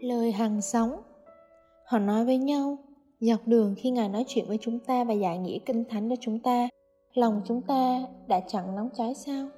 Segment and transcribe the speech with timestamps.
[0.00, 0.90] Lời hằng sống.
[1.84, 2.78] Họ nói với nhau,
[3.20, 6.16] Dọc đường khi Ngài nói chuyện với chúng ta và giải nghĩa kinh thánh cho
[6.20, 6.68] chúng ta,
[7.14, 9.48] Lòng chúng ta đã chẳng nóng cháy sao?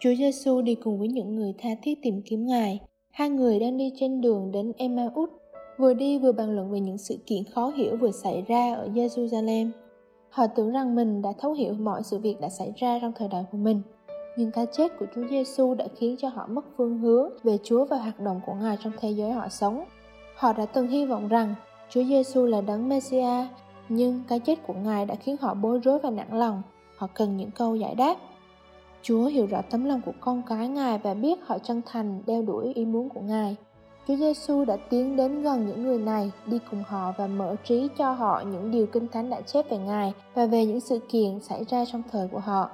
[0.00, 2.80] Chúa Giêsu đi cùng với những người tha thiết tìm kiếm Ngài.
[3.10, 5.30] Hai người đang đi trên đường đến Emmaus,
[5.78, 8.88] Vừa đi vừa bàn luận về những sự kiện khó hiểu vừa xảy ra ở
[8.88, 9.70] Jerusalem
[10.30, 13.28] Họ tưởng rằng mình đã thấu hiểu mọi sự việc đã xảy ra trong thời
[13.28, 13.82] đại của mình
[14.36, 17.84] nhưng cái chết của Chúa Giêsu đã khiến cho họ mất phương hướng về Chúa
[17.84, 19.84] và hoạt động của Ngài trong thế giới họ sống.
[20.36, 21.54] Họ đã từng hy vọng rằng
[21.90, 23.46] Chúa Giêsu là đấng Messiah,
[23.88, 26.62] nhưng cái chết của Ngài đã khiến họ bối rối và nặng lòng.
[26.96, 28.16] Họ cần những câu giải đáp.
[29.02, 32.42] Chúa hiểu rõ tấm lòng của con cái Ngài và biết họ chân thành đeo
[32.42, 33.56] đuổi ý muốn của Ngài.
[34.08, 37.88] Chúa Giêsu đã tiến đến gần những người này, đi cùng họ và mở trí
[37.98, 41.40] cho họ những điều kinh thánh đã chép về Ngài và về những sự kiện
[41.40, 42.70] xảy ra trong thời của họ.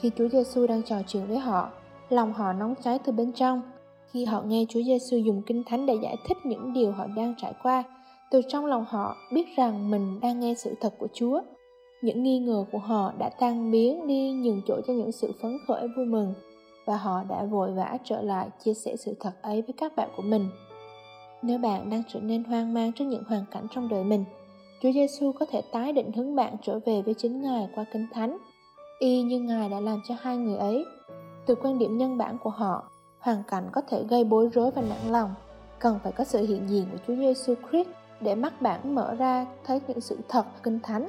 [0.00, 1.70] Khi Chúa Giêsu đang trò chuyện với họ,
[2.08, 3.62] lòng họ nóng cháy từ bên trong.
[4.10, 7.34] Khi họ nghe Chúa Giêsu dùng kinh thánh để giải thích những điều họ đang
[7.38, 7.84] trải qua,
[8.30, 11.40] từ trong lòng họ biết rằng mình đang nghe sự thật của Chúa.
[12.02, 15.58] Những nghi ngờ của họ đã tan biến đi nhường chỗ cho những sự phấn
[15.68, 16.34] khởi vui mừng
[16.86, 20.08] và họ đã vội vã trở lại chia sẻ sự thật ấy với các bạn
[20.16, 20.48] của mình.
[21.42, 24.24] Nếu bạn đang trở nên hoang mang trước những hoàn cảnh trong đời mình,
[24.82, 28.06] Chúa Giêsu có thể tái định hướng bạn trở về với chính Ngài qua Kinh
[28.12, 28.38] Thánh
[28.98, 30.86] y như Ngài đã làm cho hai người ấy.
[31.46, 34.82] Từ quan điểm nhân bản của họ, hoàn cảnh có thể gây bối rối và
[34.82, 35.34] nản lòng.
[35.78, 37.88] Cần phải có sự hiện diện của Chúa Giêsu Christ
[38.20, 41.08] để mắt bạn mở ra thấy những sự thật kinh thánh.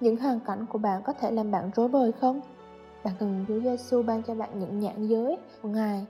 [0.00, 2.40] Những hoàn cảnh của bạn có thể làm bạn rối bời không?
[3.04, 6.06] Bạn cần Chúa Giêsu ban cho bạn những nhãn giới của Ngài.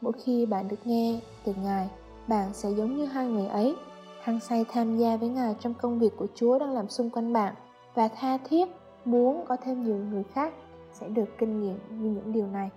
[0.00, 1.88] Mỗi khi bạn được nghe từ Ngài,
[2.28, 3.76] bạn sẽ giống như hai người ấy,
[4.22, 7.32] hăng say tham gia với Ngài trong công việc của Chúa đang làm xung quanh
[7.32, 7.54] bạn
[7.94, 8.68] và tha thiết
[9.04, 10.54] muốn có thêm nhiều người khác
[10.92, 12.70] sẽ được kinh nghiệm như những điều này.